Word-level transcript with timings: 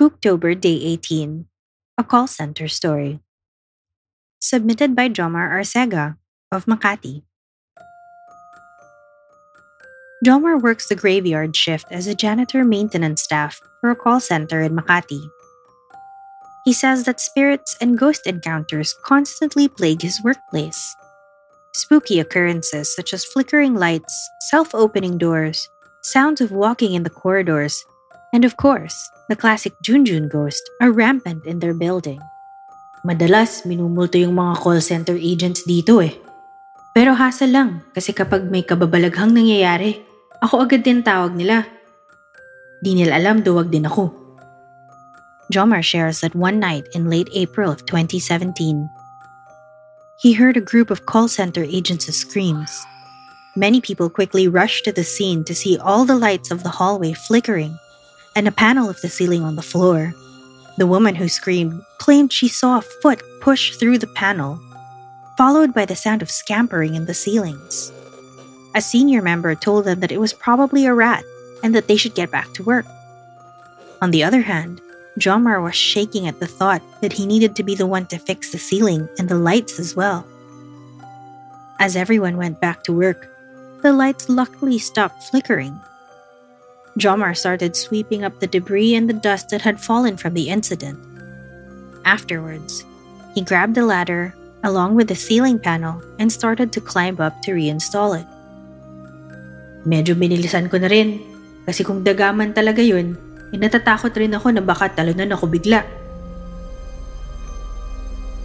Spooktober 0.00 0.58
Day 0.58 0.80
18, 0.96 1.44
a 1.98 2.04
call 2.04 2.26
center 2.26 2.68
story. 2.68 3.20
Submitted 4.40 4.96
by 4.96 5.10
Jomar 5.10 5.52
Arcega 5.52 6.16
of 6.50 6.64
Makati. 6.64 7.20
Jomar 10.24 10.58
works 10.58 10.88
the 10.88 10.96
graveyard 10.96 11.54
shift 11.54 11.84
as 11.90 12.06
a 12.06 12.14
janitor 12.14 12.64
maintenance 12.64 13.20
staff 13.20 13.60
for 13.82 13.90
a 13.90 13.94
call 13.94 14.20
center 14.20 14.62
in 14.62 14.74
Makati. 14.74 15.20
He 16.64 16.72
says 16.72 17.04
that 17.04 17.20
spirits 17.20 17.76
and 17.78 17.98
ghost 17.98 18.26
encounters 18.26 18.94
constantly 19.04 19.68
plague 19.68 20.00
his 20.00 20.24
workplace. 20.24 20.96
Spooky 21.74 22.20
occurrences 22.20 22.96
such 22.96 23.12
as 23.12 23.26
flickering 23.26 23.74
lights, 23.74 24.16
self 24.48 24.74
opening 24.74 25.18
doors, 25.18 25.68
sounds 26.02 26.40
of 26.40 26.52
walking 26.52 26.94
in 26.94 27.02
the 27.02 27.10
corridors, 27.10 27.84
and 28.32 28.44
of 28.44 28.56
course, 28.56 29.10
the 29.28 29.36
classic 29.36 29.74
Junjun 29.82 30.30
ghost 30.30 30.62
are 30.80 30.92
rampant 30.92 31.46
in 31.46 31.58
their 31.58 31.74
building. 31.74 32.22
Madalas, 33.06 33.64
minumulto 33.64 34.20
yung 34.20 34.36
mga 34.36 34.60
call 34.60 34.80
center 34.80 35.16
agents 35.16 35.64
dito 35.64 36.04
eh. 36.04 36.14
Pero 36.92 37.14
hasa 37.14 37.46
lang 37.46 37.80
kasi 37.94 38.12
kapag 38.12 38.50
may 38.50 38.66
kababalaghang 38.66 39.32
nangyayari, 39.32 40.02
ako 40.42 40.66
agad 40.66 40.82
din 40.84 41.00
tawag 41.00 41.32
nila. 41.32 41.64
Di 42.82 42.92
nila 42.92 43.16
alam 43.16 43.40
duwag 43.40 43.70
din 43.70 43.86
ako. 43.86 44.12
Jomar 45.50 45.82
shares 45.82 46.22
that 46.22 46.36
one 46.36 46.62
night 46.62 46.86
in 46.94 47.10
late 47.10 47.30
April 47.34 47.70
of 47.72 47.82
2017, 47.86 48.86
he 50.22 50.30
heard 50.36 50.54
a 50.54 50.62
group 50.62 50.90
of 50.92 51.06
call 51.06 51.26
center 51.26 51.66
agents' 51.66 52.12
screams. 52.14 52.70
Many 53.56 53.80
people 53.80 54.06
quickly 54.06 54.46
rushed 54.46 54.86
to 54.86 54.92
the 54.92 55.02
scene 55.02 55.42
to 55.50 55.54
see 55.56 55.74
all 55.80 56.06
the 56.06 56.14
lights 56.14 56.54
of 56.54 56.62
the 56.62 56.70
hallway 56.70 57.16
flickering 57.16 57.74
and 58.40 58.48
a 58.48 58.52
panel 58.52 58.88
of 58.88 58.98
the 59.02 59.08
ceiling 59.10 59.42
on 59.42 59.56
the 59.56 59.60
floor. 59.60 60.14
The 60.78 60.86
woman 60.86 61.14
who 61.14 61.28
screamed 61.28 61.82
claimed 61.98 62.32
she 62.32 62.48
saw 62.48 62.78
a 62.78 62.80
foot 63.02 63.22
push 63.42 63.76
through 63.76 63.98
the 63.98 64.06
panel, 64.06 64.58
followed 65.36 65.74
by 65.74 65.84
the 65.84 65.94
sound 65.94 66.22
of 66.22 66.30
scampering 66.30 66.94
in 66.94 67.04
the 67.04 67.12
ceilings. 67.12 67.92
A 68.74 68.80
senior 68.80 69.20
member 69.20 69.54
told 69.54 69.84
them 69.84 70.00
that 70.00 70.10
it 70.10 70.20
was 70.20 70.32
probably 70.32 70.86
a 70.86 70.94
rat 70.94 71.22
and 71.62 71.74
that 71.74 71.86
they 71.86 71.98
should 71.98 72.14
get 72.14 72.30
back 72.30 72.50
to 72.54 72.62
work. 72.62 72.86
On 74.00 74.10
the 74.10 74.24
other 74.24 74.40
hand, 74.40 74.80
Jomar 75.18 75.62
was 75.62 75.76
shaking 75.76 76.26
at 76.26 76.40
the 76.40 76.46
thought 76.46 76.80
that 77.02 77.12
he 77.12 77.26
needed 77.26 77.54
to 77.56 77.62
be 77.62 77.74
the 77.74 77.86
one 77.86 78.06
to 78.06 78.18
fix 78.18 78.52
the 78.52 78.58
ceiling 78.58 79.06
and 79.18 79.28
the 79.28 79.38
lights 79.38 79.78
as 79.78 79.94
well. 79.94 80.26
As 81.78 81.94
everyone 81.94 82.38
went 82.38 82.58
back 82.58 82.84
to 82.84 82.92
work, 82.94 83.28
the 83.82 83.92
lights 83.92 84.30
luckily 84.30 84.78
stopped 84.78 85.24
flickering 85.24 85.78
Jomar 87.00 87.32
started 87.32 87.72
sweeping 87.74 88.22
up 88.22 88.38
the 88.38 88.46
debris 88.46 88.94
and 88.94 89.08
the 89.08 89.16
dust 89.16 89.48
that 89.48 89.64
had 89.64 89.80
fallen 89.80 90.20
from 90.20 90.36
the 90.36 90.52
incident. 90.52 91.00
Afterwards, 92.04 92.84
he 93.32 93.40
grabbed 93.40 93.80
a 93.80 93.84
ladder 93.88 94.36
along 94.62 94.94
with 94.94 95.08
the 95.08 95.16
ceiling 95.16 95.58
panel 95.58 96.04
and 96.20 96.28
started 96.28 96.72
to 96.76 96.84
climb 96.84 97.16
up 97.16 97.40
to 97.42 97.56
reinstall 97.56 98.20
it. 98.20 98.28
Medyo 99.88 100.12
binilisan 100.12 100.68
ko 100.68 100.76
na 100.76 100.92
rin 100.92 101.24
kasi 101.64 101.80
kung 101.80 102.04
dagaman 102.04 102.52
talaga 102.52 102.84
yun, 102.84 103.16
eh 103.50 103.56
rin 103.56 104.36
ako 104.36 104.46
na 104.52 104.60
baka 104.60 104.92
talunan 104.92 105.32
ako 105.32 105.48
bigla. 105.48 105.80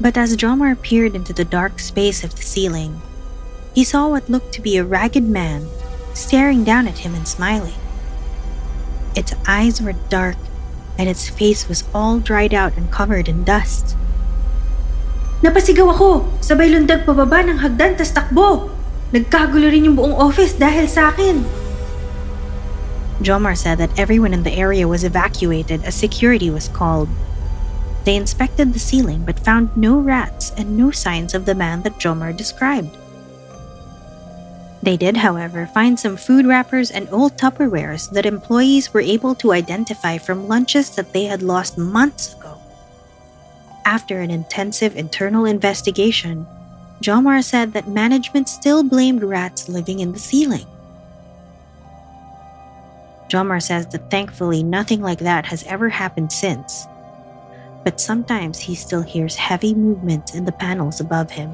But 0.00 0.16
as 0.16 0.34
Jomar 0.34 0.74
peered 0.80 1.14
into 1.14 1.30
the 1.30 1.46
dark 1.46 1.78
space 1.78 2.24
of 2.24 2.34
the 2.34 2.42
ceiling, 2.42 2.98
he 3.76 3.84
saw 3.84 4.08
what 4.08 4.26
looked 4.26 4.50
to 4.58 4.64
be 4.64 4.74
a 4.80 4.84
ragged 4.84 5.28
man 5.28 5.68
staring 6.16 6.64
down 6.64 6.88
at 6.88 6.98
him 6.98 7.14
and 7.14 7.28
smiling. 7.28 7.76
Its 9.14 9.34
eyes 9.46 9.82
were 9.82 9.98
dark, 10.08 10.38
and 10.98 11.08
its 11.08 11.28
face 11.28 11.66
was 11.66 11.82
all 11.94 12.18
dried 12.20 12.54
out 12.54 12.76
and 12.76 12.92
covered 12.92 13.26
in 13.26 13.42
dust. 13.42 13.96
Napasigaw 15.40 15.96
ako! 15.96 16.28
Sabay 16.44 16.68
lundag 16.68 17.08
pababa 17.08 17.40
ng 17.40 17.64
hagdan 17.64 17.96
tas 17.96 18.12
takbo! 18.12 18.68
Nagkagulo 19.10 19.72
rin 19.72 19.88
yung 19.88 19.96
buong 19.96 20.14
office 20.14 20.52
dahil 20.54 20.84
sa 20.84 21.10
akin! 21.10 21.42
Jomar 23.24 23.56
said 23.56 23.80
that 23.80 23.92
everyone 23.96 24.32
in 24.36 24.44
the 24.44 24.52
area 24.52 24.84
was 24.88 25.04
evacuated 25.04 25.80
as 25.84 25.96
security 25.96 26.52
was 26.52 26.68
called. 26.68 27.08
They 28.04 28.16
inspected 28.16 28.72
the 28.72 28.80
ceiling 28.80 29.24
but 29.24 29.40
found 29.40 29.72
no 29.76 29.96
rats 29.96 30.52
and 30.56 30.76
no 30.76 30.92
signs 30.92 31.32
of 31.32 31.44
the 31.44 31.56
man 31.56 31.82
that 31.82 31.98
Jomar 32.00 32.36
described. 32.36 32.96
They 34.82 34.96
did, 34.96 35.16
however, 35.18 35.66
find 35.66 36.00
some 36.00 36.16
food 36.16 36.46
wrappers 36.46 36.90
and 36.90 37.08
old 37.10 37.36
Tupperwares 37.36 38.10
that 38.12 38.24
employees 38.24 38.94
were 38.94 39.02
able 39.02 39.34
to 39.36 39.52
identify 39.52 40.16
from 40.16 40.48
lunches 40.48 40.90
that 40.96 41.12
they 41.12 41.24
had 41.24 41.42
lost 41.42 41.76
months 41.76 42.34
ago. 42.34 42.58
After 43.84 44.20
an 44.20 44.30
intensive 44.30 44.96
internal 44.96 45.44
investigation, 45.44 46.46
Jomar 47.02 47.42
said 47.42 47.72
that 47.72 47.88
management 47.88 48.48
still 48.48 48.82
blamed 48.82 49.22
rats 49.22 49.68
living 49.68 50.00
in 50.00 50.12
the 50.12 50.18
ceiling. 50.18 50.66
Jomar 53.28 53.62
says 53.62 53.86
that 53.88 54.10
thankfully 54.10 54.62
nothing 54.62 55.00
like 55.02 55.20
that 55.20 55.46
has 55.46 55.62
ever 55.64 55.88
happened 55.88 56.32
since, 56.32 56.86
but 57.84 58.00
sometimes 58.00 58.58
he 58.58 58.74
still 58.74 59.02
hears 59.02 59.36
heavy 59.36 59.74
movement 59.74 60.34
in 60.34 60.44
the 60.44 60.52
panels 60.52 61.00
above 61.00 61.30
him. 61.30 61.50